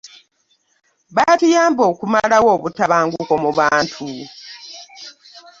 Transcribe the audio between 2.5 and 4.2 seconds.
obutabanguko mu bantu.